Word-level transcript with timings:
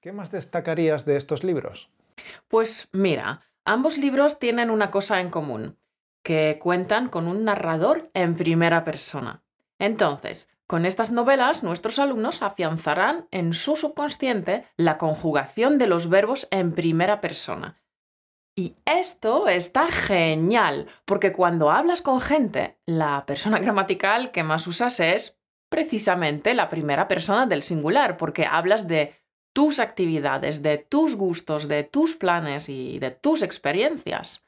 ¿Qué 0.00 0.12
más 0.12 0.30
destacarías 0.30 1.04
de 1.04 1.18
estos 1.18 1.44
libros? 1.44 1.90
Pues 2.48 2.88
mira, 2.92 3.42
ambos 3.66 3.98
libros 3.98 4.38
tienen 4.38 4.70
una 4.70 4.90
cosa 4.90 5.20
en 5.20 5.28
común, 5.28 5.76
que 6.22 6.58
cuentan 6.58 7.10
con 7.10 7.28
un 7.28 7.44
narrador 7.44 8.10
en 8.14 8.34
primera 8.34 8.82
persona. 8.84 9.42
Entonces, 9.78 10.48
con 10.66 10.86
estas 10.86 11.10
novelas, 11.10 11.62
nuestros 11.62 11.98
alumnos 11.98 12.40
afianzarán 12.40 13.28
en 13.30 13.52
su 13.52 13.76
subconsciente 13.76 14.64
la 14.78 14.96
conjugación 14.96 15.76
de 15.76 15.86
los 15.86 16.08
verbos 16.08 16.48
en 16.50 16.72
primera 16.72 17.20
persona. 17.20 17.82
Y 18.56 18.76
esto 18.86 19.48
está 19.48 19.88
genial, 19.88 20.86
porque 21.04 21.32
cuando 21.32 21.70
hablas 21.70 22.00
con 22.00 22.22
gente, 22.22 22.78
la 22.86 23.26
persona 23.26 23.58
gramatical 23.58 24.30
que 24.30 24.44
más 24.44 24.66
usas 24.66 24.98
es 25.00 25.38
precisamente 25.68 26.54
la 26.54 26.68
primera 26.68 27.06
persona 27.06 27.46
del 27.46 27.62
singular, 27.62 28.16
porque 28.16 28.46
hablas 28.46 28.88
de 28.88 29.19
tus 29.52 29.78
actividades, 29.78 30.62
de 30.62 30.78
tus 30.78 31.16
gustos, 31.16 31.68
de 31.68 31.84
tus 31.84 32.14
planes 32.16 32.68
y 32.68 32.98
de 32.98 33.10
tus 33.10 33.42
experiencias. 33.42 34.44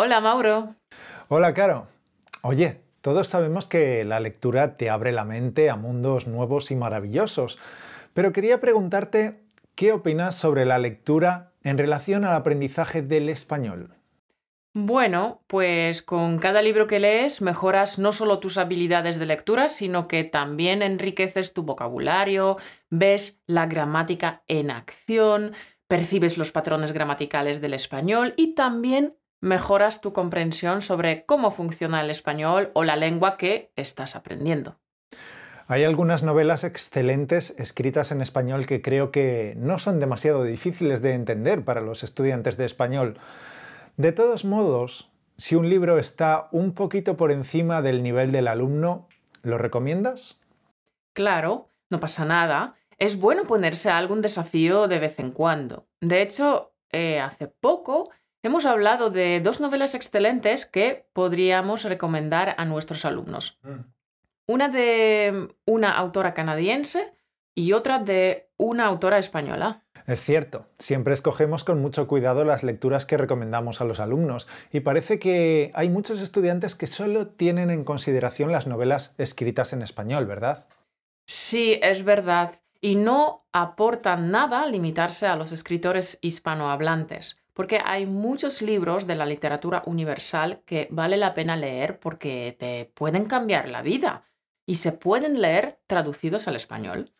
Hola 0.00 0.20
Mauro. 0.20 0.76
Hola 1.28 1.52
Caro. 1.52 1.88
Oye, 2.42 2.80
todos 3.08 3.28
sabemos 3.28 3.66
que 3.66 4.04
la 4.04 4.20
lectura 4.20 4.76
te 4.76 4.90
abre 4.90 5.12
la 5.12 5.24
mente 5.24 5.70
a 5.70 5.76
mundos 5.76 6.26
nuevos 6.26 6.70
y 6.70 6.76
maravillosos, 6.76 7.58
pero 8.12 8.34
quería 8.34 8.60
preguntarte 8.60 9.40
qué 9.74 9.92
opinas 9.92 10.34
sobre 10.34 10.66
la 10.66 10.78
lectura 10.78 11.52
en 11.62 11.78
relación 11.78 12.26
al 12.26 12.34
aprendizaje 12.34 13.00
del 13.00 13.30
español. 13.30 13.94
Bueno, 14.74 15.40
pues 15.46 16.02
con 16.02 16.38
cada 16.38 16.60
libro 16.60 16.86
que 16.86 16.98
lees 16.98 17.40
mejoras 17.40 17.98
no 17.98 18.12
solo 18.12 18.40
tus 18.40 18.58
habilidades 18.58 19.18
de 19.18 19.24
lectura, 19.24 19.70
sino 19.70 20.06
que 20.06 20.24
también 20.24 20.82
enriqueces 20.82 21.54
tu 21.54 21.62
vocabulario, 21.62 22.58
ves 22.90 23.40
la 23.46 23.64
gramática 23.64 24.42
en 24.48 24.70
acción, 24.70 25.54
percibes 25.86 26.36
los 26.36 26.52
patrones 26.52 26.92
gramaticales 26.92 27.62
del 27.62 27.72
español 27.72 28.34
y 28.36 28.54
también 28.54 29.16
mejoras 29.40 30.00
tu 30.00 30.12
comprensión 30.12 30.82
sobre 30.82 31.24
cómo 31.24 31.50
funciona 31.50 32.00
el 32.00 32.10
español 32.10 32.70
o 32.74 32.84
la 32.84 32.96
lengua 32.96 33.36
que 33.36 33.70
estás 33.76 34.16
aprendiendo. 34.16 34.78
Hay 35.70 35.84
algunas 35.84 36.22
novelas 36.22 36.64
excelentes 36.64 37.54
escritas 37.58 38.10
en 38.10 38.22
español 38.22 38.66
que 38.66 38.80
creo 38.80 39.10
que 39.10 39.54
no 39.58 39.78
son 39.78 40.00
demasiado 40.00 40.42
difíciles 40.42 41.02
de 41.02 41.12
entender 41.12 41.62
para 41.62 41.82
los 41.82 42.02
estudiantes 42.02 42.56
de 42.56 42.64
español. 42.64 43.18
De 43.98 44.12
todos 44.12 44.46
modos, 44.46 45.10
si 45.36 45.56
un 45.56 45.68
libro 45.68 45.98
está 45.98 46.48
un 46.52 46.72
poquito 46.72 47.18
por 47.18 47.30
encima 47.30 47.82
del 47.82 48.02
nivel 48.02 48.32
del 48.32 48.48
alumno, 48.48 49.08
¿lo 49.42 49.58
recomiendas? 49.58 50.38
Claro, 51.12 51.68
no 51.90 52.00
pasa 52.00 52.24
nada. 52.24 52.76
Es 52.96 53.20
bueno 53.20 53.44
ponerse 53.44 53.90
algún 53.90 54.22
desafío 54.22 54.88
de 54.88 54.98
vez 54.98 55.20
en 55.20 55.32
cuando. 55.32 55.86
De 56.00 56.22
hecho, 56.22 56.72
eh, 56.90 57.20
hace 57.20 57.46
poco 57.46 58.10
hemos 58.42 58.66
hablado 58.66 59.10
de 59.10 59.40
dos 59.40 59.60
novelas 59.60 59.94
excelentes 59.94 60.66
que 60.66 61.06
podríamos 61.12 61.84
recomendar 61.84 62.54
a 62.58 62.64
nuestros 62.64 63.04
alumnos. 63.04 63.58
Mm. 63.62 63.80
Una 64.46 64.68
de 64.68 65.48
una 65.66 65.92
autora 65.92 66.34
canadiense 66.34 67.12
y 67.54 67.72
otra 67.72 67.98
de 67.98 68.48
una 68.56 68.86
autora 68.86 69.18
española. 69.18 69.84
Es 70.06 70.22
cierto, 70.22 70.66
siempre 70.78 71.12
escogemos 71.12 71.64
con 71.64 71.82
mucho 71.82 72.06
cuidado 72.06 72.44
las 72.44 72.62
lecturas 72.62 73.04
que 73.04 73.18
recomendamos 73.18 73.82
a 73.82 73.84
los 73.84 74.00
alumnos 74.00 74.48
y 74.72 74.80
parece 74.80 75.18
que 75.18 75.70
hay 75.74 75.90
muchos 75.90 76.20
estudiantes 76.20 76.74
que 76.74 76.86
solo 76.86 77.26
tienen 77.26 77.68
en 77.68 77.84
consideración 77.84 78.52
las 78.52 78.66
novelas 78.66 79.14
escritas 79.18 79.74
en 79.74 79.82
español, 79.82 80.24
¿verdad? 80.24 80.66
Sí, 81.26 81.78
es 81.82 82.04
verdad. 82.04 82.60
Y 82.80 82.94
no 82.94 83.44
aportan 83.52 84.30
nada 84.30 84.64
limitarse 84.66 85.26
a 85.26 85.36
los 85.36 85.52
escritores 85.52 86.18
hispanohablantes 86.22 87.42
porque 87.58 87.80
hay 87.84 88.06
muchos 88.06 88.62
libros 88.62 89.08
de 89.08 89.16
la 89.16 89.26
literatura 89.26 89.82
universal 89.84 90.62
que 90.64 90.86
vale 90.92 91.16
la 91.16 91.34
pena 91.34 91.56
leer 91.56 91.98
porque 91.98 92.56
te 92.56 92.92
pueden 92.94 93.24
cambiar 93.24 93.68
la 93.68 93.82
vida 93.82 94.22
y 94.64 94.76
se 94.76 94.92
pueden 94.92 95.40
leer 95.40 95.80
traducidos 95.88 96.46
al 96.46 96.54
español. 96.54 97.10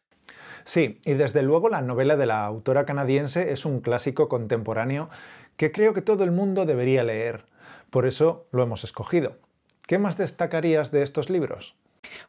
Sí, 0.63 1.01
y 1.05 1.15
desde 1.15 1.43
luego 1.43 1.69
la 1.69 1.83
novela 1.83 2.17
de 2.17 2.27
la 2.27 2.45
autora 2.45 2.87
canadiense 2.87 3.51
es 3.51 3.65
un 3.65 3.81
clásico 3.81 4.29
contemporáneo 4.29 5.11
que 5.57 5.73
creo 5.73 5.93
que 5.93 6.03
todo 6.03 6.23
el 6.23 6.31
mundo 6.31 6.67
debería 6.67 7.03
leer. 7.03 7.47
Por 7.91 8.07
eso 8.07 8.47
lo 8.53 8.63
hemos 8.63 8.85
escogido. 8.85 9.39
¿Qué 9.89 9.99
más 9.99 10.17
destacarías 10.17 10.93
de 10.93 11.03
estos 11.03 11.31
libros? 11.31 11.75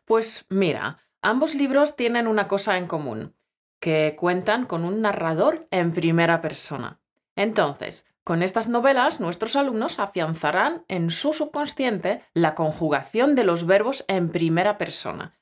Pues 0.06 0.48
mira, 0.50 0.98
ambos 1.22 1.54
libros 1.54 1.96
tienen 1.96 2.26
una 2.26 2.48
cosa 2.48 2.80
en 2.80 2.88
común, 2.88 3.36
que 3.80 4.16
cuentan 4.18 4.66
con 4.66 4.84
un 4.84 5.00
narrador 5.00 5.68
en 5.70 5.92
primera 5.92 6.42
persona. 6.42 6.99
Entonces, 7.40 8.06
con 8.26 8.44
estas 8.44 8.68
novelas, 8.68 9.22
nuestros 9.22 9.56
alumnos 9.56 9.98
afianzarán 9.98 10.84
en 10.90 11.10
su 11.10 11.32
subconsciente 11.32 12.22
la 12.34 12.54
conjugación 12.54 13.34
de 13.34 13.46
los 13.46 13.66
verbos 13.66 14.04
en 14.10 14.28
primera 14.28 14.78
persona. 14.78 15.40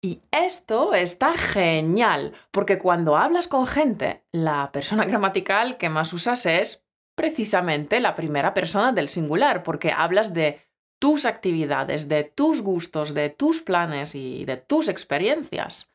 Y 0.00 0.22
esto 0.30 0.94
está 0.94 1.34
genial, 1.34 2.32
porque 2.50 2.78
cuando 2.78 3.18
hablas 3.18 3.46
con 3.46 3.66
gente, 3.66 4.24
la 4.32 4.72
persona 4.72 5.04
gramatical 5.10 5.76
que 5.76 5.90
más 5.90 6.14
usas 6.14 6.46
es 6.46 6.82
precisamente 7.14 8.00
la 8.00 8.14
primera 8.14 8.54
persona 8.54 8.92
del 8.92 9.10
singular, 9.10 9.64
porque 9.64 9.92
hablas 9.92 10.32
de 10.32 10.62
tus 10.98 11.26
actividades, 11.26 12.08
de 12.08 12.24
tus 12.24 12.62
gustos, 12.62 13.12
de 13.12 13.28
tus 13.28 13.60
planes 13.60 14.14
y 14.14 14.46
de 14.46 14.56
tus 14.56 14.88
experiencias. 14.88 15.92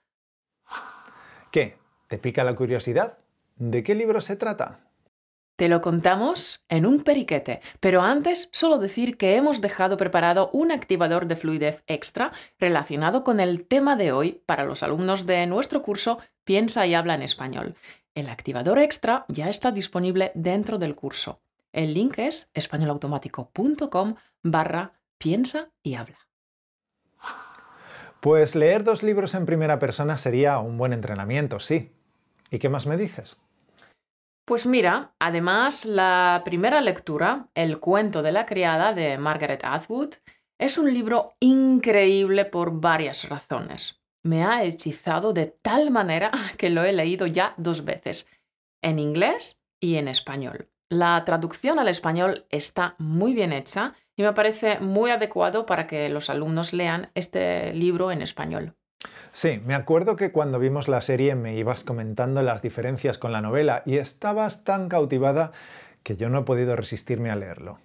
¿Qué? 1.50 1.80
¿Te 2.08 2.20
pica 2.20 2.44
la 2.44 2.56
curiosidad? 2.56 3.18
¿De 3.56 3.82
qué 3.84 3.96
libro 3.96 4.22
se 4.22 4.36
trata? 4.36 4.93
Te 5.56 5.70
lo 5.70 5.82
contamos 5.82 6.66
en 6.68 6.88
un 6.88 7.04
periquete, 7.04 7.62
pero 7.80 8.02
antes 8.02 8.50
solo 8.52 8.80
decir 8.80 9.18
que 9.18 9.36
hemos 9.36 9.62
dejado 9.62 9.98
preparado 9.98 10.50
un 10.52 10.72
activador 10.72 11.28
de 11.28 11.36
fluidez 11.36 11.84
extra 11.86 12.32
relacionado 12.60 13.24
con 13.24 13.40
el 13.40 13.68
tema 13.68 13.96
de 13.96 14.12
hoy 14.12 14.42
para 14.48 14.66
los 14.66 14.82
alumnos 14.82 15.28
de 15.28 15.46
nuestro 15.46 15.84
curso 15.84 16.18
Piensa 16.44 16.86
y 16.88 16.94
habla 16.94 17.16
en 17.16 17.22
español. 17.22 17.76
El 18.16 18.30
activador 18.30 18.80
extra 18.80 19.26
ya 19.30 19.50
está 19.50 19.72
disponible 19.72 20.32
dentro 20.36 20.78
del 20.78 20.96
curso. 20.96 21.40
El 21.72 21.94
link 21.94 22.20
es 22.20 22.52
españolautomático.com 22.54 24.16
barra 24.44 24.94
piensa 25.18 25.70
y 25.82 25.96
habla. 25.96 26.20
Pues 28.20 28.56
leer 28.56 28.84
dos 28.84 29.04
libros 29.04 29.34
en 29.36 29.46
primera 29.46 29.80
persona 29.80 30.18
sería 30.18 30.60
un 30.60 30.78
buen 30.78 30.94
entrenamiento, 30.94 31.60
sí. 31.60 31.92
¿Y 32.52 32.60
qué 32.60 32.70
más 32.70 32.88
me 32.88 32.98
dices? 32.98 33.38
Pues 34.46 34.66
mira, 34.66 35.16
además 35.20 35.86
la 35.86 36.42
primera 36.44 36.82
lectura, 36.82 37.48
El 37.56 37.80
cuento 37.80 38.22
de 38.22 38.34
la 38.34 38.46
criada 38.46 38.94
de 38.94 39.18
Margaret 39.18 39.62
Atwood, 39.64 40.16
es 40.60 40.78
un 40.78 40.94
libro 40.94 41.34
increíble 41.40 42.44
por 42.44 42.82
varias 42.82 43.30
razones. 43.30 44.02
Me 44.22 44.44
ha 44.44 44.64
hechizado 44.64 45.32
de 45.32 45.46
tal 45.46 45.92
manera 45.92 46.32
que 46.58 46.70
lo 46.70 46.84
he 46.84 46.92
leído 46.92 47.26
ya 47.26 47.54
dos 47.58 47.86
veces, 47.86 48.28
en 48.82 49.00
inglés 49.00 49.62
y 49.82 49.96
en 49.96 50.10
español. 50.10 50.70
La 50.90 51.24
traducción 51.24 51.80
al 51.80 51.88
español 51.88 52.46
está 52.50 52.96
muy 53.00 53.34
bien 53.34 53.54
hecha 53.54 53.96
y 54.18 54.24
me 54.24 54.34
parece 54.34 54.80
muy 54.80 55.10
adecuado 55.10 55.66
para 55.66 55.88
que 55.88 56.10
los 56.10 56.30
alumnos 56.30 56.74
lean 56.74 57.12
este 57.16 57.74
libro 57.74 58.12
en 58.12 58.22
español. 58.22 58.76
Sí, 59.32 59.60
me 59.66 59.74
acuerdo 59.74 60.16
que 60.16 60.32
cuando 60.32 60.60
vimos 60.60 60.88
la 60.88 61.02
serie 61.02 61.36
me 61.36 61.56
ibas 61.58 61.84
comentando 61.84 62.44
las 62.44 62.62
diferencias 62.62 63.18
con 63.18 63.32
la 63.32 63.42
novela 63.42 63.82
y 63.86 63.98
estabas 63.98 64.64
tan 64.64 64.90
cautivada 64.90 65.52
que 66.04 66.16
yo 66.16 66.30
no 66.30 66.40
he 66.40 66.44
podido 66.44 66.76
resistirme 66.76 67.32
a 67.32 67.36
leerlo. 67.36 67.80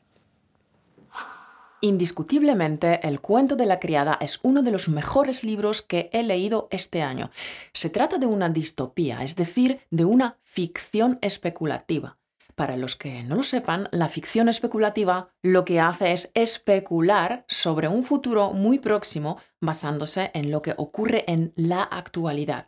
Indiscutiblemente, 1.81 3.07
El 3.07 3.21
cuento 3.21 3.55
de 3.55 3.65
la 3.65 3.79
criada 3.79 4.19
es 4.21 4.41
uno 4.43 4.63
de 4.63 4.73
los 4.73 4.89
mejores 4.89 5.45
libros 5.45 5.81
que 5.81 6.11
he 6.13 6.25
leído 6.25 6.67
este 6.73 7.03
año. 7.03 7.31
Se 7.73 7.89
trata 7.89 8.19
de 8.19 8.27
una 8.27 8.49
distopía, 8.49 9.23
es 9.23 9.37
decir, 9.37 9.81
de 9.91 10.05
una 10.05 10.37
ficción 10.43 11.19
especulativa. 11.23 12.18
Para 12.59 12.77
los 12.77 12.97
que 12.97 13.23
no 13.23 13.37
lo 13.37 13.45
sepan, 13.45 13.89
la 13.93 14.09
ficción 14.09 14.49
especulativa 14.49 15.33
lo 15.43 15.65
que 15.65 15.79
hace 15.79 16.11
es 16.11 16.33
especular 16.35 17.45
sobre 17.47 17.87
un 17.87 18.03
futuro 18.03 18.53
muy 18.53 18.81
próximo 18.81 19.41
basándose 19.61 20.33
en 20.35 20.51
lo 20.51 20.61
que 20.61 20.75
ocurre 20.77 21.23
en 21.29 21.53
la 21.55 21.85
actualidad. 21.85 22.67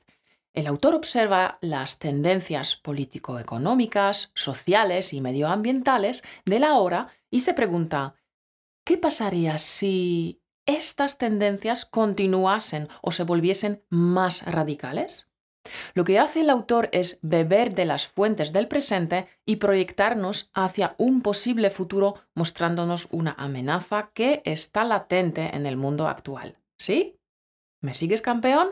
El 0.54 0.68
autor 0.68 0.94
observa 0.94 1.58
las 1.60 1.98
tendencias 1.98 2.76
político-económicas, 2.76 4.30
sociales 4.36 5.12
y 5.12 5.20
medioambientales 5.20 6.22
de 6.44 6.60
la 6.60 6.74
hora 6.74 7.08
y 7.28 7.40
se 7.40 7.52
pregunta, 7.52 8.14
¿qué 8.84 8.96
pasaría 8.96 9.58
si 9.58 10.40
estas 10.66 11.18
tendencias 11.18 11.84
continuasen 11.84 12.86
o 13.02 13.10
se 13.10 13.24
volviesen 13.24 13.82
más 13.88 14.46
radicales? 14.46 15.29
Lo 15.94 16.04
que 16.04 16.18
hace 16.18 16.40
el 16.40 16.50
autor 16.50 16.88
es 16.92 17.18
beber 17.22 17.74
de 17.74 17.84
las 17.84 18.08
fuentes 18.08 18.52
del 18.52 18.68
presente 18.68 19.28
y 19.44 19.56
proyectarnos 19.56 20.50
hacia 20.54 20.94
un 20.98 21.22
posible 21.22 21.70
futuro 21.70 22.14
mostrándonos 22.34 23.08
una 23.10 23.34
amenaza 23.38 24.10
que 24.14 24.42
está 24.44 24.84
latente 24.84 25.54
en 25.54 25.66
el 25.66 25.76
mundo 25.76 26.08
actual. 26.08 26.58
¿Sí? 26.78 27.18
¿Me 27.80 27.94
sigues, 27.94 28.22
campeón? 28.22 28.68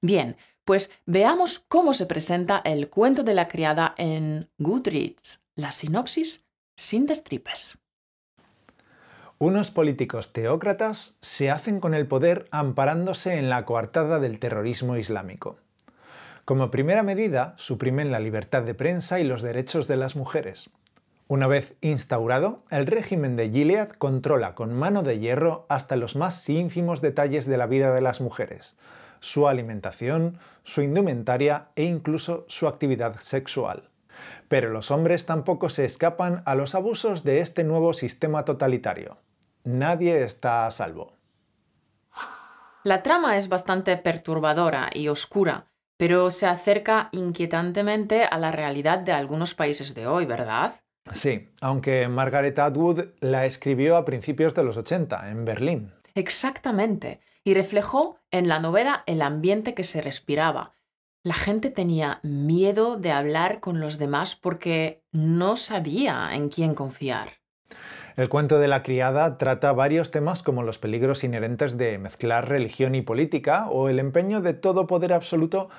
Bien, 0.00 0.36
pues 0.64 0.90
veamos 1.06 1.58
cómo 1.58 1.92
se 1.92 2.06
presenta 2.06 2.60
el 2.64 2.88
cuento 2.88 3.22
de 3.24 3.34
la 3.34 3.48
criada 3.48 3.94
en 3.96 4.48
Goodreads, 4.58 5.42
la 5.56 5.70
sinopsis 5.70 6.44
sin 6.76 7.06
destripes. 7.06 7.78
Unos 9.38 9.72
políticos 9.72 10.32
teócratas 10.32 11.16
se 11.20 11.50
hacen 11.50 11.80
con 11.80 11.94
el 11.94 12.06
poder 12.06 12.46
amparándose 12.52 13.38
en 13.38 13.48
la 13.48 13.64
coartada 13.64 14.20
del 14.20 14.38
terrorismo 14.38 14.96
islámico. 14.96 15.58
Como 16.44 16.72
primera 16.72 17.04
medida, 17.04 17.54
suprimen 17.56 18.10
la 18.10 18.18
libertad 18.18 18.64
de 18.64 18.74
prensa 18.74 19.20
y 19.20 19.24
los 19.24 19.42
derechos 19.42 19.86
de 19.86 19.96
las 19.96 20.16
mujeres. 20.16 20.70
Una 21.28 21.46
vez 21.46 21.76
instaurado, 21.80 22.64
el 22.68 22.86
régimen 22.86 23.36
de 23.36 23.48
Gilead 23.48 23.90
controla 23.90 24.56
con 24.56 24.74
mano 24.74 25.04
de 25.04 25.20
hierro 25.20 25.66
hasta 25.68 25.94
los 25.94 26.16
más 26.16 26.48
ínfimos 26.48 27.00
detalles 27.00 27.46
de 27.46 27.56
la 27.56 27.66
vida 27.66 27.94
de 27.94 28.00
las 28.00 28.20
mujeres, 28.20 28.74
su 29.20 29.46
alimentación, 29.46 30.38
su 30.64 30.82
indumentaria 30.82 31.68
e 31.76 31.84
incluso 31.84 32.44
su 32.48 32.66
actividad 32.66 33.16
sexual. 33.16 33.88
Pero 34.48 34.70
los 34.70 34.90
hombres 34.90 35.24
tampoco 35.24 35.70
se 35.70 35.84
escapan 35.84 36.42
a 36.44 36.56
los 36.56 36.74
abusos 36.74 37.22
de 37.22 37.38
este 37.40 37.62
nuevo 37.62 37.94
sistema 37.94 38.44
totalitario. 38.44 39.16
Nadie 39.62 40.24
está 40.24 40.66
a 40.66 40.72
salvo. 40.72 41.14
La 42.82 43.04
trama 43.04 43.36
es 43.36 43.48
bastante 43.48 43.96
perturbadora 43.96 44.90
y 44.92 45.06
oscura, 45.06 45.71
pero 46.02 46.32
se 46.32 46.48
acerca 46.48 47.10
inquietantemente 47.12 48.24
a 48.24 48.36
la 48.36 48.50
realidad 48.50 48.98
de 48.98 49.12
algunos 49.12 49.54
países 49.54 49.94
de 49.94 50.08
hoy, 50.08 50.26
¿verdad? 50.26 50.80
Sí, 51.12 51.50
aunque 51.60 52.08
Margaret 52.08 52.58
Atwood 52.58 53.10
la 53.20 53.46
escribió 53.46 53.96
a 53.96 54.04
principios 54.04 54.52
de 54.52 54.64
los 54.64 54.76
80, 54.76 55.30
en 55.30 55.44
Berlín. 55.44 55.92
Exactamente, 56.16 57.20
y 57.44 57.54
reflejó 57.54 58.18
en 58.32 58.48
la 58.48 58.58
novela 58.58 59.04
el 59.06 59.22
ambiente 59.22 59.74
que 59.74 59.84
se 59.84 60.02
respiraba. 60.02 60.72
La 61.22 61.34
gente 61.34 61.70
tenía 61.70 62.18
miedo 62.24 62.96
de 62.96 63.12
hablar 63.12 63.60
con 63.60 63.78
los 63.78 63.96
demás 63.96 64.34
porque 64.34 65.04
no 65.12 65.54
sabía 65.54 66.30
en 66.32 66.48
quién 66.48 66.74
confiar. 66.74 67.34
El 68.16 68.28
cuento 68.28 68.58
de 68.58 68.68
la 68.68 68.82
criada 68.82 69.38
trata 69.38 69.72
varios 69.72 70.10
temas 70.10 70.42
como 70.42 70.62
los 70.62 70.78
peligros 70.78 71.24
inherentes 71.24 71.78
de 71.78 71.98
mezclar 71.98 72.48
religión 72.48 72.94
y 72.94 73.02
política 73.02 73.68
o 73.70 73.88
el 73.88 73.98
empeño 73.98 74.42
de 74.42 74.52
todo 74.52 74.86
poder 74.86 75.12
absoluto 75.14 75.70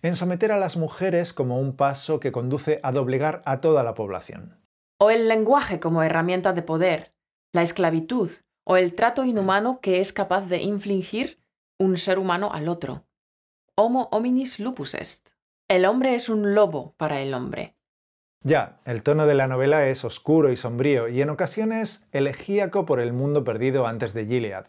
en 0.00 0.16
someter 0.16 0.52
a 0.52 0.58
las 0.58 0.76
mujeres 0.76 1.32
como 1.32 1.60
un 1.60 1.76
paso 1.76 2.18
que 2.18 2.32
conduce 2.32 2.80
a 2.82 2.92
doblegar 2.92 3.42
a 3.44 3.60
toda 3.60 3.82
la 3.82 3.94
población. 3.94 4.58
O 4.98 5.10
el 5.10 5.28
lenguaje 5.28 5.80
como 5.80 6.02
herramienta 6.02 6.52
de 6.52 6.62
poder, 6.62 7.12
la 7.52 7.62
esclavitud 7.62 8.30
o 8.64 8.76
el 8.76 8.94
trato 8.94 9.24
inhumano 9.24 9.80
que 9.80 10.00
es 10.00 10.12
capaz 10.12 10.46
de 10.46 10.62
infligir 10.62 11.40
un 11.78 11.96
ser 11.98 12.18
humano 12.18 12.50
al 12.52 12.68
otro. 12.68 13.04
Homo 13.76 14.08
hominis 14.12 14.60
lupus 14.60 14.94
est. 14.94 15.30
El 15.68 15.84
hombre 15.84 16.14
es 16.14 16.28
un 16.28 16.54
lobo 16.54 16.94
para 16.96 17.20
el 17.20 17.34
hombre. 17.34 17.76
Ya, 18.44 18.80
el 18.84 19.04
tono 19.04 19.26
de 19.26 19.34
la 19.34 19.46
novela 19.46 19.86
es 19.86 20.04
oscuro 20.04 20.50
y 20.50 20.56
sombrío 20.56 21.08
y 21.08 21.22
en 21.22 21.30
ocasiones 21.30 22.04
elegíaco 22.10 22.84
por 22.86 22.98
el 22.98 23.12
mundo 23.12 23.44
perdido 23.44 23.86
antes 23.86 24.14
de 24.14 24.26
Gilead. 24.26 24.64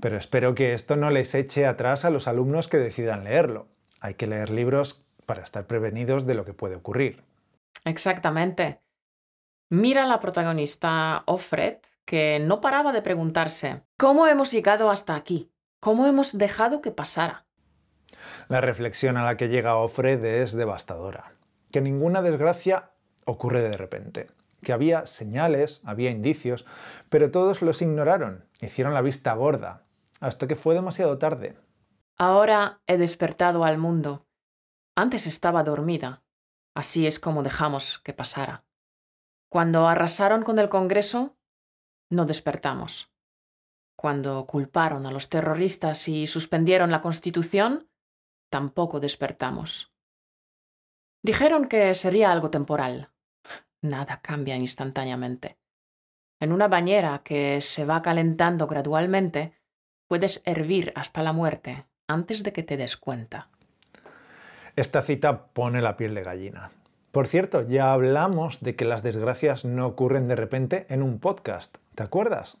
Pero 0.00 0.16
espero 0.16 0.54
que 0.54 0.74
esto 0.74 0.96
no 0.96 1.10
les 1.10 1.34
eche 1.34 1.66
atrás 1.66 2.04
a 2.04 2.10
los 2.10 2.28
alumnos 2.28 2.68
que 2.68 2.78
decidan 2.78 3.24
leerlo. 3.24 3.66
Hay 4.00 4.14
que 4.14 4.28
leer 4.28 4.50
libros 4.50 5.04
para 5.26 5.42
estar 5.42 5.66
prevenidos 5.66 6.26
de 6.26 6.34
lo 6.34 6.44
que 6.44 6.54
puede 6.54 6.76
ocurrir. 6.76 7.22
Exactamente. 7.84 8.80
Mira 9.70 10.04
a 10.04 10.06
la 10.06 10.20
protagonista 10.20 11.22
Offred, 11.26 11.78
que 12.04 12.38
no 12.40 12.60
paraba 12.60 12.92
de 12.92 13.02
preguntarse, 13.02 13.82
¿cómo 13.96 14.26
hemos 14.26 14.52
llegado 14.52 14.90
hasta 14.90 15.16
aquí? 15.16 15.50
¿Cómo 15.80 16.06
hemos 16.06 16.38
dejado 16.38 16.80
que 16.80 16.90
pasara? 16.90 17.46
La 18.48 18.60
reflexión 18.60 19.16
a 19.16 19.24
la 19.24 19.36
que 19.36 19.48
llega 19.48 19.76
Offred 19.76 20.24
es 20.24 20.52
devastadora. 20.52 21.32
Que 21.70 21.80
ninguna 21.80 22.20
desgracia 22.20 22.90
ocurre 23.26 23.62
de 23.62 23.76
repente, 23.76 24.28
que 24.62 24.72
había 24.72 25.06
señales, 25.06 25.80
había 25.84 26.10
indicios, 26.10 26.66
pero 27.08 27.30
todos 27.30 27.62
los 27.62 27.82
ignoraron, 27.82 28.44
hicieron 28.60 28.94
la 28.94 29.02
vista 29.02 29.32
gorda, 29.34 29.84
hasta 30.20 30.46
que 30.46 30.56
fue 30.56 30.74
demasiado 30.74 31.18
tarde. 31.18 31.56
Ahora 32.18 32.82
he 32.86 32.98
despertado 32.98 33.64
al 33.64 33.78
mundo. 33.78 34.26
Antes 34.94 35.26
estaba 35.26 35.62
dormida. 35.62 36.22
Así 36.74 37.06
es 37.06 37.18
como 37.18 37.42
dejamos 37.42 37.98
que 38.00 38.12
pasara. 38.12 38.64
Cuando 39.48 39.88
arrasaron 39.88 40.42
con 40.42 40.58
el 40.58 40.68
Congreso, 40.68 41.36
no 42.10 42.26
despertamos. 42.26 43.10
Cuando 43.96 44.46
culparon 44.46 45.06
a 45.06 45.10
los 45.10 45.28
terroristas 45.28 46.08
y 46.08 46.26
suspendieron 46.26 46.90
la 46.90 47.00
Constitución, 47.00 47.88
tampoco 48.50 49.00
despertamos. 49.00 49.92
Dijeron 51.22 51.68
que 51.68 51.94
sería 51.94 52.32
algo 52.32 52.50
temporal, 52.50 53.10
nada 53.82 54.20
cambia 54.22 54.56
instantáneamente. 54.56 55.58
En 56.40 56.52
una 56.52 56.68
bañera 56.68 57.20
que 57.22 57.60
se 57.60 57.84
va 57.84 58.00
calentando 58.00 58.66
gradualmente, 58.66 59.52
puedes 60.08 60.42
hervir 60.46 60.92
hasta 60.96 61.22
la 61.22 61.32
muerte 61.32 61.84
antes 62.08 62.42
de 62.42 62.52
que 62.52 62.62
te 62.62 62.78
des 62.78 62.96
cuenta. 62.96 63.50
Esta 64.76 65.02
cita 65.02 65.48
pone 65.48 65.82
la 65.82 65.96
piel 65.96 66.14
de 66.14 66.22
gallina. 66.22 66.72
Por 67.12 67.26
cierto, 67.26 67.68
ya 67.68 67.92
hablamos 67.92 68.60
de 68.60 68.76
que 68.76 68.84
las 68.84 69.02
desgracias 69.02 69.64
no 69.64 69.86
ocurren 69.86 70.28
de 70.28 70.36
repente 70.36 70.86
en 70.88 71.02
un 71.02 71.18
podcast. 71.18 71.76
¿Te 71.94 72.02
acuerdas? 72.02 72.58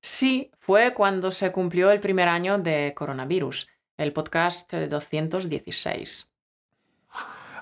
Sí, 0.00 0.50
fue 0.58 0.94
cuando 0.94 1.30
se 1.30 1.52
cumplió 1.52 1.90
el 1.90 2.00
primer 2.00 2.28
año 2.28 2.58
de 2.58 2.94
coronavirus, 2.96 3.68
el 3.98 4.12
podcast 4.12 4.72
216. 4.72 6.29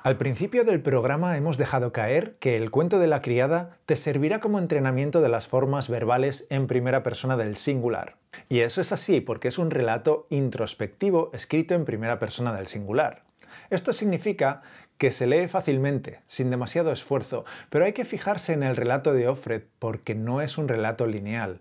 Al 0.04 0.16
principio 0.16 0.64
del 0.64 0.80
programa 0.80 1.36
hemos 1.36 1.58
dejado 1.58 1.92
caer 1.92 2.36
que 2.38 2.56
el 2.56 2.70
cuento 2.70 3.00
de 3.00 3.08
la 3.08 3.20
criada 3.20 3.78
te 3.84 3.96
servirá 3.96 4.38
como 4.38 4.60
entrenamiento 4.60 5.20
de 5.20 5.28
las 5.28 5.48
formas 5.48 5.88
verbales 5.88 6.46
en 6.50 6.68
primera 6.68 7.02
persona 7.02 7.36
del 7.36 7.56
singular. 7.56 8.14
Y 8.48 8.60
eso 8.60 8.80
es 8.80 8.92
así 8.92 9.20
porque 9.20 9.48
es 9.48 9.58
un 9.58 9.72
relato 9.72 10.28
introspectivo 10.30 11.30
escrito 11.32 11.74
en 11.74 11.84
primera 11.84 12.20
persona 12.20 12.54
del 12.54 12.68
singular. 12.68 13.22
Esto 13.70 13.92
significa 13.92 14.62
que 14.98 15.10
se 15.10 15.26
lee 15.26 15.48
fácilmente, 15.48 16.20
sin 16.28 16.50
demasiado 16.50 16.92
esfuerzo, 16.92 17.44
pero 17.68 17.84
hay 17.84 17.92
que 17.92 18.04
fijarse 18.04 18.52
en 18.52 18.62
el 18.62 18.76
relato 18.76 19.12
de 19.12 19.26
Offred 19.26 19.62
porque 19.80 20.14
no 20.14 20.40
es 20.40 20.58
un 20.58 20.68
relato 20.68 21.06
lineal. 21.06 21.60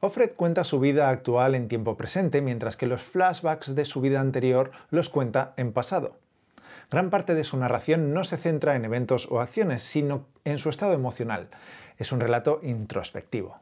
Offred 0.00 0.32
cuenta 0.32 0.64
su 0.64 0.80
vida 0.80 1.10
actual 1.10 1.54
en 1.54 1.68
tiempo 1.68 1.96
presente, 1.98 2.40
mientras 2.40 2.76
que 2.76 2.86
los 2.86 3.02
flashbacks 3.02 3.74
de 3.74 3.84
su 3.84 4.00
vida 4.00 4.20
anterior 4.20 4.70
los 4.90 5.10
cuenta 5.10 5.52
en 5.56 5.72
pasado. 5.72 6.16
Gran 6.90 7.10
parte 7.10 7.34
de 7.34 7.44
su 7.44 7.56
narración 7.56 8.12
no 8.12 8.24
se 8.24 8.36
centra 8.36 8.76
en 8.76 8.84
eventos 8.84 9.28
o 9.30 9.40
acciones, 9.40 9.82
sino 9.82 10.28
en 10.44 10.58
su 10.58 10.70
estado 10.70 10.92
emocional. 10.92 11.48
Es 11.96 12.12
un 12.12 12.20
relato 12.20 12.60
introspectivo. 12.62 13.60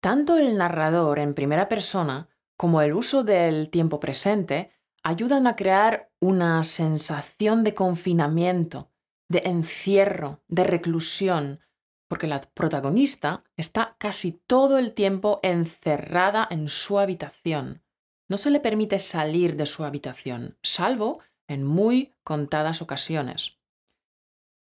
Tanto 0.00 0.38
el 0.38 0.56
narrador 0.56 1.18
en 1.18 1.34
primera 1.34 1.68
persona 1.68 2.28
como 2.56 2.80
el 2.80 2.94
uso 2.94 3.24
del 3.24 3.70
tiempo 3.70 4.00
presente 4.00 4.72
ayudan 5.02 5.46
a 5.46 5.56
crear 5.56 6.10
una 6.20 6.64
sensación 6.64 7.64
de 7.64 7.74
confinamiento, 7.74 8.90
de 9.28 9.42
encierro, 9.44 10.42
de 10.48 10.64
reclusión, 10.64 11.60
porque 12.08 12.26
la 12.26 12.40
protagonista 12.40 13.44
está 13.56 13.96
casi 13.98 14.32
todo 14.46 14.78
el 14.78 14.94
tiempo 14.94 15.40
encerrada 15.42 16.46
en 16.50 16.68
su 16.68 16.98
habitación. 16.98 17.82
No 18.28 18.38
se 18.38 18.50
le 18.50 18.60
permite 18.60 18.98
salir 18.98 19.56
de 19.56 19.66
su 19.66 19.84
habitación, 19.84 20.58
salvo 20.62 21.20
en 21.48 21.64
muy 21.64 22.12
contadas 22.24 22.82
ocasiones. 22.82 23.56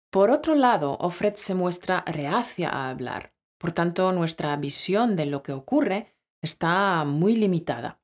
Por 0.10 0.32
otro 0.32 0.56
lado, 0.56 0.98
Offred 1.00 1.36
se 1.36 1.54
muestra 1.54 2.04
reacia 2.08 2.70
a 2.70 2.90
hablar, 2.90 3.34
por 3.60 3.72
tanto 3.72 4.12
nuestra 4.12 4.56
visión 4.56 5.16
de 5.16 5.28
lo 5.28 5.44
que 5.44 5.54
ocurre 5.54 6.16
está 6.42 7.04
muy 7.06 7.36
limitada. 7.36 8.00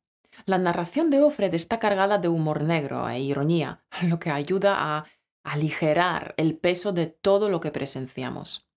La 0.45 0.57
narración 0.57 1.09
de 1.09 1.21
Offred 1.21 1.53
está 1.53 1.79
cargada 1.79 2.17
de 2.17 2.27
humor 2.27 2.63
negro 2.63 3.09
e 3.09 3.19
ironía, 3.21 3.83
lo 4.03 4.19
que 4.19 4.29
ayuda 4.29 4.75
a 4.77 5.05
aligerar 5.43 6.33
el 6.37 6.57
peso 6.57 6.91
de 6.91 7.07
todo 7.07 7.49
lo 7.49 7.59
que 7.59 7.71
presenciamos. 7.71 8.67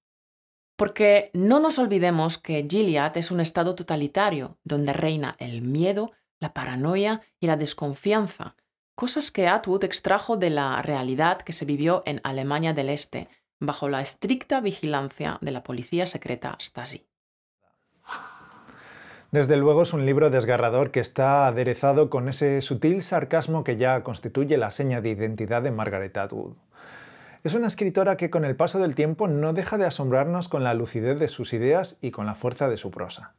Porque 0.76 1.30
no 1.34 1.58
nos 1.58 1.78
olvidemos 1.78 2.38
que 2.38 2.66
Gilead 2.70 3.16
es 3.16 3.30
un 3.30 3.40
estado 3.40 3.74
totalitario, 3.74 4.58
donde 4.62 4.92
reina 4.92 5.34
el 5.38 5.60
miedo, 5.60 6.12
la 6.38 6.54
paranoia 6.54 7.22
y 7.40 7.48
la 7.48 7.56
desconfianza, 7.56 8.54
cosas 8.98 9.30
que 9.30 9.46
Atwood 9.46 9.84
extrajo 9.84 10.36
de 10.36 10.50
la 10.50 10.82
realidad 10.82 11.42
que 11.42 11.52
se 11.52 11.64
vivió 11.64 12.02
en 12.04 12.20
Alemania 12.24 12.74
del 12.74 12.88
Este, 12.88 13.28
bajo 13.60 13.88
la 13.88 14.00
estricta 14.00 14.60
vigilancia 14.60 15.38
de 15.40 15.52
la 15.52 15.62
policía 15.62 16.08
secreta 16.08 16.56
Stasi. 16.60 17.06
Desde 19.30 19.56
luego 19.56 19.82
es 19.84 19.92
un 19.92 20.04
libro 20.04 20.30
desgarrador 20.30 20.90
que 20.90 20.98
está 20.98 21.46
aderezado 21.46 22.10
con 22.10 22.28
ese 22.28 22.60
sutil 22.60 23.04
sarcasmo 23.04 23.62
que 23.62 23.76
ya 23.76 24.02
constituye 24.02 24.56
la 24.58 24.72
seña 24.72 25.00
de 25.00 25.10
identidad 25.10 25.62
de 25.62 25.70
Margaret 25.70 26.16
Atwood. 26.16 26.56
Es 27.44 27.54
una 27.54 27.68
escritora 27.68 28.16
que 28.16 28.30
con 28.30 28.44
el 28.44 28.56
paso 28.56 28.80
del 28.80 28.96
tiempo 28.96 29.28
no 29.28 29.52
deja 29.52 29.78
de 29.78 29.86
asombrarnos 29.86 30.48
con 30.48 30.64
la 30.64 30.74
lucidez 30.74 31.20
de 31.20 31.28
sus 31.28 31.52
ideas 31.52 31.98
y 32.00 32.10
con 32.10 32.26
la 32.26 32.34
fuerza 32.34 32.68
de 32.68 32.78
su 32.78 32.90
prosa. 32.90 33.36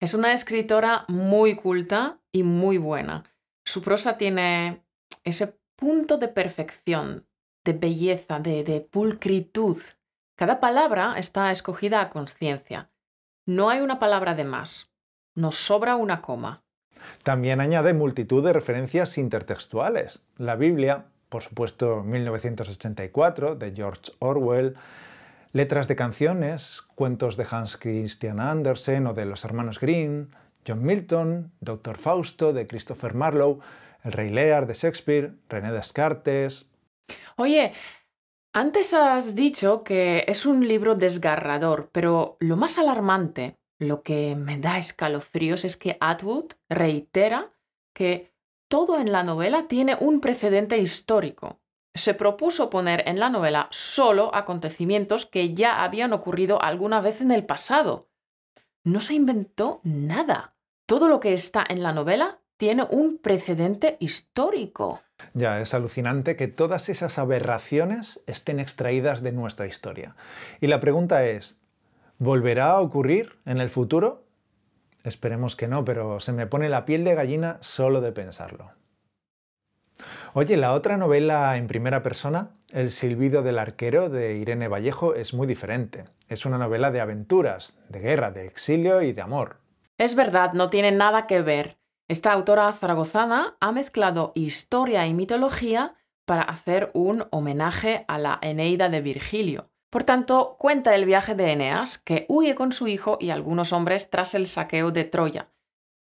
Es 0.00 0.14
una 0.14 0.32
escritora 0.32 1.04
muy 1.08 1.56
culta 1.56 2.20
y 2.32 2.42
muy 2.42 2.78
buena. 2.78 3.24
Su 3.66 3.82
prosa 3.82 4.18
tiene 4.18 4.83
ese 5.22 5.56
punto 5.76 6.18
de 6.18 6.28
perfección, 6.28 7.26
de 7.64 7.72
belleza, 7.72 8.40
de, 8.40 8.86
pulcritud. 8.90 9.78
Cada 10.36 10.60
palabra 10.60 11.14
está 11.16 11.50
escogida 11.50 12.00
a 12.00 12.10
conciencia. 12.10 12.90
No 13.46 13.70
hay 13.70 13.80
una 13.80 13.98
palabra 13.98 14.34
de 14.34 14.44
más. 14.44 14.90
Nos 15.34 15.56
sobra 15.56 15.96
una 15.96 16.20
coma. 16.20 16.62
También 17.22 17.60
añade 17.60 17.92
multitud 17.92 18.44
de 18.44 18.52
referencias 18.52 19.18
intertextuales. 19.18 20.22
La 20.36 20.56
Biblia, 20.56 21.06
por 21.28 21.42
supuesto 21.42 22.02
1984 22.02 23.56
de 23.56 23.72
George 23.74 24.12
Orwell, 24.20 24.76
letras 25.52 25.86
de 25.86 25.96
canciones, 25.96 26.82
cuentos 26.94 27.36
de 27.36 27.46
Hans 27.50 27.76
Christian 27.76 28.40
Andersen 28.40 29.06
o 29.06 29.14
de 29.14 29.26
los 29.26 29.44
hermanos 29.44 29.78
Grimm, 29.78 30.28
John 30.66 30.82
Milton, 30.82 31.52
Doctor 31.60 31.98
Fausto 31.98 32.52
de 32.52 32.66
Christopher 32.66 33.14
Marlowe, 33.14 33.60
El 34.04 34.12
Rey 34.12 34.28
Lear 34.28 34.66
de 34.66 34.74
Shakespeare, 34.74 35.34
René 35.48 35.72
Descartes. 35.72 36.66
Oye, 37.36 37.72
antes 38.52 38.92
has 38.92 39.34
dicho 39.34 39.82
que 39.82 40.24
es 40.28 40.46
un 40.46 40.68
libro 40.68 40.94
desgarrador, 40.94 41.88
pero 41.90 42.36
lo 42.38 42.56
más 42.56 42.78
alarmante, 42.78 43.58
lo 43.80 44.02
que 44.02 44.36
me 44.36 44.58
da 44.58 44.78
escalofríos 44.78 45.64
es 45.64 45.76
que 45.76 45.96
Atwood 46.00 46.52
reitera 46.68 47.54
que 47.94 48.32
todo 48.68 49.00
en 49.00 49.10
la 49.10 49.24
novela 49.24 49.66
tiene 49.68 49.96
un 49.98 50.20
precedente 50.20 50.78
histórico. 50.78 51.60
Se 51.94 52.12
propuso 52.12 52.70
poner 52.70 53.08
en 53.08 53.18
la 53.18 53.30
novela 53.30 53.68
solo 53.70 54.34
acontecimientos 54.34 55.26
que 55.26 55.54
ya 55.54 55.82
habían 55.82 56.12
ocurrido 56.12 56.60
alguna 56.60 57.00
vez 57.00 57.20
en 57.20 57.30
el 57.30 57.46
pasado. 57.46 58.10
No 58.84 59.00
se 59.00 59.14
inventó 59.14 59.80
nada. 59.82 60.56
Todo 60.86 61.08
lo 61.08 61.20
que 61.20 61.32
está 61.32 61.64
en 61.68 61.82
la 61.82 61.92
novela 61.92 62.40
tiene 62.56 62.86
un 62.88 63.18
precedente 63.18 63.96
histórico. 64.00 65.00
Ya, 65.32 65.60
es 65.60 65.74
alucinante 65.74 66.36
que 66.36 66.48
todas 66.48 66.88
esas 66.88 67.18
aberraciones 67.18 68.20
estén 68.26 68.60
extraídas 68.60 69.22
de 69.22 69.32
nuestra 69.32 69.66
historia. 69.66 70.16
Y 70.60 70.66
la 70.66 70.80
pregunta 70.80 71.24
es, 71.24 71.56
¿volverá 72.18 72.72
a 72.72 72.80
ocurrir 72.80 73.38
en 73.44 73.60
el 73.60 73.70
futuro? 73.70 74.24
Esperemos 75.02 75.56
que 75.56 75.68
no, 75.68 75.84
pero 75.84 76.20
se 76.20 76.32
me 76.32 76.46
pone 76.46 76.68
la 76.68 76.84
piel 76.84 77.04
de 77.04 77.14
gallina 77.14 77.58
solo 77.60 78.00
de 78.00 78.12
pensarlo. 78.12 78.72
Oye, 80.32 80.56
la 80.56 80.72
otra 80.72 80.96
novela 80.96 81.56
en 81.56 81.68
primera 81.68 82.02
persona, 82.02 82.50
El 82.70 82.90
silbido 82.90 83.44
del 83.44 83.60
arquero 83.60 84.08
de 84.08 84.34
Irene 84.34 84.66
Vallejo, 84.66 85.14
es 85.14 85.32
muy 85.32 85.46
diferente. 85.46 86.06
Es 86.28 86.44
una 86.44 86.58
novela 86.58 86.90
de 86.90 87.00
aventuras, 87.00 87.78
de 87.88 88.00
guerra, 88.00 88.32
de 88.32 88.46
exilio 88.46 89.00
y 89.02 89.12
de 89.12 89.22
amor. 89.22 89.58
Es 89.96 90.16
verdad, 90.16 90.54
no 90.54 90.70
tiene 90.70 90.90
nada 90.90 91.28
que 91.28 91.40
ver. 91.40 91.76
Esta 92.06 92.32
autora 92.32 92.70
zaragozana 92.74 93.56
ha 93.60 93.72
mezclado 93.72 94.32
historia 94.34 95.06
y 95.06 95.14
mitología 95.14 95.94
para 96.26 96.42
hacer 96.42 96.90
un 96.92 97.26
homenaje 97.30 98.04
a 98.08 98.18
la 98.18 98.38
Eneida 98.42 98.90
de 98.90 99.00
Virgilio. 99.00 99.70
Por 99.90 100.04
tanto, 100.04 100.56
cuenta 100.58 100.94
el 100.94 101.06
viaje 101.06 101.34
de 101.34 101.52
Eneas, 101.52 101.96
que 101.98 102.26
huye 102.28 102.54
con 102.54 102.72
su 102.72 102.88
hijo 102.88 103.16
y 103.20 103.30
algunos 103.30 103.72
hombres 103.72 104.10
tras 104.10 104.34
el 104.34 104.48
saqueo 104.48 104.90
de 104.90 105.04
Troya, 105.04 105.48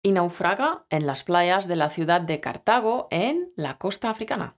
y 0.04 0.12
naufraga 0.12 0.86
en 0.90 1.06
las 1.08 1.24
playas 1.24 1.68
de 1.68 1.76
la 1.78 1.90
ciudad 1.90 2.20
de 2.20 2.42
Cartago, 2.42 3.08
en 3.10 3.54
la 3.56 3.78
costa 3.78 4.10
africana. 4.10 4.58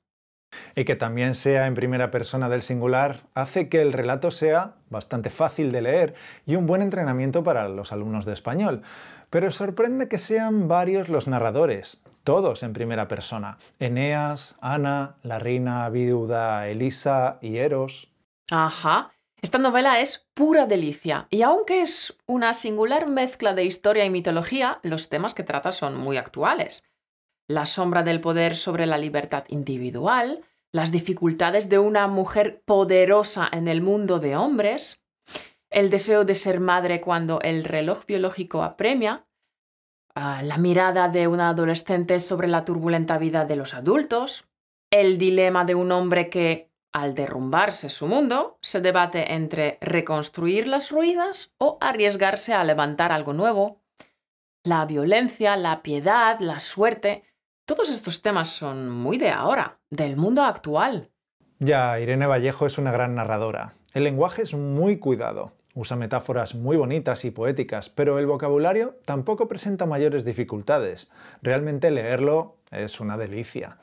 Y 0.76 0.86
que 0.86 0.96
también 0.96 1.36
sea 1.36 1.68
en 1.68 1.76
primera 1.76 2.10
persona 2.10 2.50
del 2.50 2.64
singular 2.64 3.28
hace 3.36 3.70
que 3.70 3.82
el 3.82 3.94
relato 3.94 4.32
sea 4.32 4.78
bastante 4.90 5.30
fácil 5.30 5.72
de 5.72 5.82
leer 5.82 6.16
y 6.48 6.56
un 6.56 6.66
buen 6.66 6.82
entrenamiento 6.82 7.44
para 7.44 7.68
los 7.70 7.92
alumnos 7.92 8.26
de 8.26 8.34
español. 8.34 8.82
Pero 9.30 9.52
sorprende 9.52 10.08
que 10.08 10.18
sean 10.18 10.68
varios 10.68 11.10
los 11.10 11.28
narradores, 11.28 12.02
todos 12.24 12.64
en 12.64 12.74
primera 12.74 13.08
persona. 13.08 13.58
Eneas, 13.80 14.56
Ana, 14.62 15.18
la 15.24 15.40
reina 15.40 15.88
viuda 15.90 16.68
Elisa 16.68 17.38
y 17.42 17.58
Eros. 17.58 18.10
Ajá. 18.50 19.12
Esta 19.42 19.58
novela 19.58 20.02
es 20.02 20.28
pura 20.34 20.66
delicia 20.66 21.28
y 21.30 21.44
aunque 21.44 21.82
es 21.82 22.18
una 22.26 22.54
singular 22.54 23.08
mezcla 23.08 23.54
de 23.54 23.64
historia 23.64 24.04
y 24.04 24.10
mitología, 24.10 24.80
los 24.84 25.08
temas 25.08 25.34
que 25.34 25.44
trata 25.44 25.72
son 25.72 25.96
muy 25.96 26.18
actuales. 26.18 26.84
La 27.48 27.66
sombra 27.66 28.04
del 28.04 28.20
poder 28.20 28.56
sobre 28.56 28.86
la 28.86 28.98
libertad 28.98 29.46
individual, 29.48 30.44
las 30.72 30.92
dificultades 30.92 31.70
de 31.70 31.80
una 31.80 32.08
mujer 32.08 32.62
poderosa 32.66 33.48
en 33.52 33.68
el 33.68 33.82
mundo 33.82 34.20
de 34.20 34.36
hombres, 34.36 34.99
el 35.70 35.90
deseo 35.90 36.26
de 36.26 36.36
ser 36.36 36.60
madre 36.60 37.02
cuando 37.02 37.40
el 37.42 37.64
reloj 37.64 38.06
biológico 38.06 38.64
apremia, 38.64 39.26
ah, 40.16 40.42
la 40.44 40.58
mirada 40.58 41.10
de 41.10 41.28
una 41.28 41.50
adolescente 41.50 42.20
sobre 42.20 42.48
la 42.48 42.66
turbulenta 42.66 43.18
vida 43.18 43.46
de 43.46 43.56
los 43.56 43.74
adultos, 43.74 44.48
el 44.92 45.18
dilema 45.18 45.66
de 45.66 45.76
un 45.76 45.92
hombre 45.92 46.30
que 46.30 46.70
al 46.92 47.14
derrumbarse 47.14 47.90
su 47.90 48.08
mundo, 48.08 48.58
se 48.62 48.82
debate 48.82 49.34
entre 49.34 49.78
reconstruir 49.82 50.68
las 50.68 50.92
ruinas 50.92 51.54
o 51.58 51.78
arriesgarse 51.82 52.54
a 52.54 52.64
levantar 52.64 53.12
algo 53.12 53.34
nuevo. 53.34 53.82
La 54.64 54.86
violencia, 54.86 55.56
la 55.56 55.84
piedad, 55.84 56.40
la 56.40 56.60
suerte, 56.60 57.24
todos 57.66 57.92
estos 57.92 58.22
temas 58.24 58.50
son 58.50 58.90
muy 58.90 59.18
de 59.18 59.30
ahora, 59.30 59.80
del 59.92 60.18
mundo 60.18 60.42
actual. 60.42 61.12
Ya, 61.60 62.00
Irene 62.00 62.26
Vallejo 62.26 62.66
es 62.66 62.78
una 62.78 62.92
gran 62.92 63.16
narradora. 63.16 63.76
El 63.94 64.04
lenguaje 64.04 64.42
es 64.42 64.54
muy 64.54 64.98
cuidado, 64.98 65.54
usa 65.80 65.96
metáforas 65.96 66.56
muy 66.56 66.76
bonitas 66.76 67.24
y 67.24 67.32
poéticas, 67.32 67.90
pero 67.90 68.20
el 68.20 68.26
vocabulario 68.26 68.98
tampoco 69.06 69.48
presenta 69.48 69.86
mayores 69.86 70.26
dificultades. 70.26 71.08
Realmente 71.42 71.90
leerlo 71.90 72.58
es 72.70 73.00
una 73.00 73.18
delicia. 73.18 73.78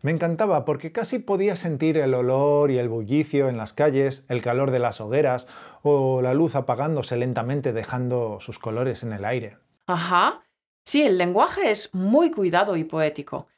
Me 0.00 0.12
encantaba 0.12 0.64
porque 0.64 0.92
casi 0.92 1.18
podía 1.18 1.54
sentir 1.56 1.98
el 1.98 2.14
olor 2.14 2.70
y 2.70 2.78
el 2.78 2.88
bullicio 2.88 3.50
en 3.50 3.58
las 3.58 3.74
calles, 3.74 4.24
el 4.28 4.40
calor 4.40 4.70
de 4.70 4.78
las 4.78 5.00
hogueras 5.00 5.46
o 5.82 6.22
la 6.22 6.32
luz 6.32 6.54
apagándose 6.54 7.16
lentamente 7.18 7.74
dejando 7.74 8.38
sus 8.40 8.58
colores 8.58 9.02
en 9.02 9.12
el 9.12 9.24
aire. 9.26 9.58
Ajá. 9.86 10.42
Sí, 10.86 11.02
el 11.02 11.18
lenguaje 11.18 11.70
es 11.70 11.94
muy 11.94 12.30
cuidado 12.30 12.76
y 12.76 12.84
poético. 12.84 13.48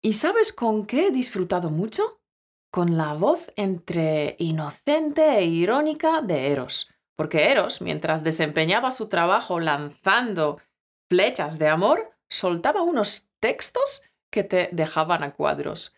¿Y 0.00 0.14
sabes 0.14 0.54
con 0.54 0.86
qué 0.86 1.08
he 1.08 1.10
disfrutado 1.10 1.70
mucho? 1.70 2.20
Con 2.70 2.96
la 2.96 3.12
voz 3.12 3.52
entre 3.56 4.36
inocente 4.38 5.38
e 5.38 5.44
irónica 5.44 6.22
de 6.22 6.48
Eros. 6.52 6.88
Porque 7.16 7.50
Eros, 7.50 7.80
mientras 7.80 8.22
desempeñaba 8.22 8.92
su 8.92 9.08
trabajo 9.08 9.58
lanzando 9.58 10.60
flechas 11.08 11.58
de 11.58 11.68
amor, 11.68 12.10
soltaba 12.28 12.82
unos 12.82 13.28
textos 13.40 14.02
que 14.30 14.44
te 14.44 14.68
dejaban 14.72 15.22
a 15.22 15.32
cuadros. 15.32 15.94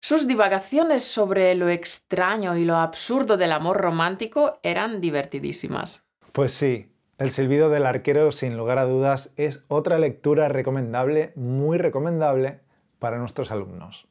Sus 0.00 0.26
divagaciones 0.26 1.02
sobre 1.02 1.54
lo 1.54 1.68
extraño 1.68 2.56
y 2.56 2.64
lo 2.64 2.76
absurdo 2.76 3.36
del 3.36 3.52
amor 3.52 3.78
romántico 3.78 4.58
eran 4.62 5.00
divertidísimas. 5.00 6.04
Pues 6.32 6.52
sí, 6.52 6.90
El 7.16 7.30
silbido 7.30 7.70
del 7.70 7.86
arquero, 7.86 8.32
sin 8.32 8.56
lugar 8.56 8.78
a 8.78 8.84
dudas, 8.84 9.30
es 9.36 9.62
otra 9.68 9.98
lectura 9.98 10.48
recomendable, 10.48 11.32
muy 11.36 11.78
recomendable 11.78 12.60
para 12.98 13.18
nuestros 13.18 13.52
alumnos. 13.52 14.08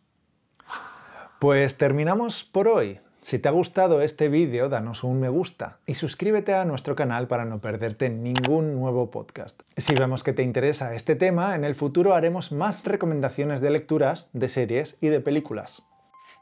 Pues 1.40 1.78
terminamos 1.78 2.46
por 2.46 2.70
hoy. 2.70 3.02
Si 3.24 3.40
te 3.40 3.48
ha 3.48 3.52
gustado 3.52 4.02
este 4.02 4.28
vídeo, 4.28 4.68
danos 4.68 5.06
un 5.06 5.22
me 5.22 5.30
gusta 5.30 5.80
y 5.86 5.94
suscríbete 5.94 6.54
a 6.54 6.66
nuestro 6.66 6.94
canal 6.96 7.28
para 7.28 7.46
no 7.46 7.60
perderte 7.62 8.10
ningún 8.10 8.76
nuevo 8.76 9.12
podcast. 9.12 9.62
Si 9.78 9.96
vemos 9.96 10.24
que 10.24 10.34
te 10.34 10.44
interesa 10.44 10.94
este 10.94 11.16
tema, 11.16 11.56
en 11.56 11.64
el 11.64 11.74
futuro 11.74 12.16
haremos 12.16 12.52
más 12.52 12.84
recomendaciones 12.84 13.62
de 13.62 13.70
lecturas, 13.70 14.30
de 14.34 14.50
series 14.50 14.98
y 15.00 15.08
de 15.08 15.22
películas. 15.22 15.84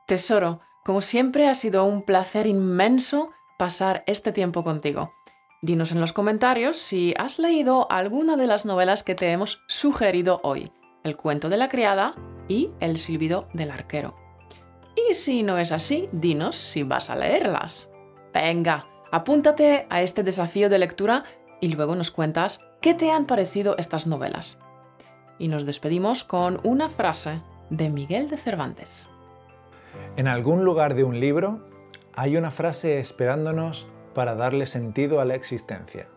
Tesoro, 0.07 0.61
como 0.83 1.03
siempre 1.03 1.47
ha 1.47 1.53
sido 1.53 1.85
un 1.85 2.01
placer 2.01 2.47
inmenso 2.47 3.29
pasar 3.59 4.03
este 4.07 4.31
tiempo 4.31 4.63
contigo. 4.63 5.13
Dinos 5.61 5.91
en 5.91 6.01
los 6.01 6.13
comentarios 6.13 6.79
si 6.79 7.13
has 7.19 7.37
leído 7.37 7.91
alguna 7.91 8.37
de 8.37 8.47
las 8.47 8.65
novelas 8.65 9.03
que 9.03 9.13
te 9.13 9.31
hemos 9.31 9.61
sugerido 9.67 10.41
hoy, 10.43 10.71
El 11.03 11.15
cuento 11.15 11.47
de 11.47 11.57
la 11.57 11.69
criada 11.69 12.15
y 12.47 12.71
El 12.79 12.97
silbido 12.97 13.47
del 13.53 13.69
arquero. 13.69 14.20
Y 14.95 15.13
si 15.13 15.43
no 15.43 15.57
es 15.57 15.71
así, 15.71 16.09
dinos 16.11 16.55
si 16.55 16.83
vas 16.83 17.09
a 17.09 17.15
leerlas. 17.15 17.89
Venga, 18.33 18.87
apúntate 19.11 19.87
a 19.89 20.01
este 20.01 20.23
desafío 20.23 20.69
de 20.69 20.79
lectura 20.79 21.23
y 21.59 21.69
luego 21.69 21.95
nos 21.95 22.11
cuentas 22.11 22.61
qué 22.81 22.93
te 22.93 23.11
han 23.11 23.25
parecido 23.25 23.77
estas 23.77 24.07
novelas. 24.07 24.59
Y 25.37 25.47
nos 25.47 25.65
despedimos 25.65 26.23
con 26.23 26.59
una 26.63 26.89
frase 26.89 27.41
de 27.69 27.89
Miguel 27.89 28.29
de 28.29 28.37
Cervantes. 28.37 29.09
En 30.17 30.27
algún 30.27 30.63
lugar 30.65 30.95
de 30.95 31.03
un 31.03 31.19
libro 31.19 31.67
hay 32.13 32.37
una 32.37 32.51
frase 32.51 32.99
esperándonos 32.99 33.87
para 34.13 34.35
darle 34.35 34.65
sentido 34.65 35.21
a 35.21 35.25
la 35.25 35.35
existencia. 35.35 36.07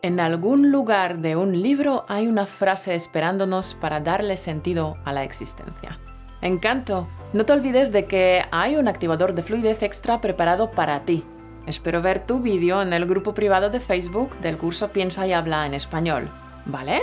En 0.00 0.18
algún 0.18 0.72
lugar 0.72 1.18
de 1.18 1.36
un 1.36 1.62
libro 1.62 2.04
hay 2.08 2.26
una 2.26 2.46
frase 2.46 2.94
esperándonos 2.94 3.74
para 3.74 4.00
darle 4.00 4.36
sentido 4.36 4.96
a 5.04 5.12
la 5.12 5.22
existencia. 5.22 6.00
Encanto, 6.42 7.06
no 7.32 7.46
te 7.46 7.52
olvides 7.52 7.92
de 7.92 8.06
que 8.06 8.42
hay 8.50 8.74
un 8.74 8.88
activador 8.88 9.32
de 9.32 9.44
fluidez 9.44 9.80
extra 9.84 10.20
preparado 10.20 10.72
para 10.72 11.04
ti. 11.04 11.24
Espero 11.68 12.02
ver 12.02 12.26
tu 12.26 12.40
vídeo 12.40 12.82
en 12.82 12.92
el 12.92 13.06
grupo 13.06 13.32
privado 13.32 13.70
de 13.70 13.78
Facebook 13.78 14.36
del 14.40 14.58
curso 14.58 14.88
Piensa 14.88 15.24
y 15.24 15.32
habla 15.32 15.64
en 15.66 15.74
español, 15.74 16.28
¿vale? 16.66 17.00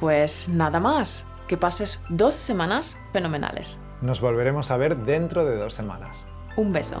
Pues 0.00 0.48
nada 0.48 0.80
más, 0.80 1.24
que 1.46 1.56
pases 1.56 2.00
dos 2.08 2.34
semanas 2.34 2.98
fenomenales. 3.12 3.78
Nos 4.02 4.20
volveremos 4.20 4.72
a 4.72 4.76
ver 4.76 4.96
dentro 4.96 5.44
de 5.44 5.56
dos 5.56 5.74
semanas. 5.74 6.26
Un 6.56 6.72
beso. 6.72 7.00